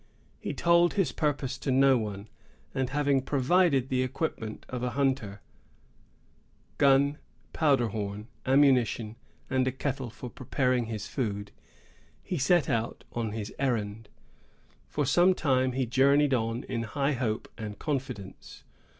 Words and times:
He 0.39 0.55
told 0.55 0.95
his 0.95 1.11
purpose 1.11 1.59
to 1.59 1.69
no 1.69 1.95
one, 1.95 2.27
and 2.73 2.89
having 2.89 3.21
provided 3.21 3.89
the 3.89 4.01
equipments 4.01 4.65
of 4.67 4.81
a 4.81 4.89
hunter,——gun, 4.89 7.19
powder 7.53 7.89
horn, 7.89 8.27
ammunition, 8.43 9.15
and 9.47 9.67
a 9.67 9.71
kettle 9.71 10.09
for 10.09 10.27
preparing 10.31 10.85
his 10.85 11.05
food,——he 11.05 12.37
set 12.39 12.67
out 12.67 13.03
on 13.13 13.33
his 13.33 13.53
errand. 13.59 14.09
For 14.87 15.05
some 15.05 15.35
time 15.35 15.73
he 15.73 15.85
journeyed 15.85 16.33
on 16.33 16.63
in 16.63 16.81
high 16.81 17.13
hope 17.13 17.47
and 17.55 17.77
confidence. 17.77 18.63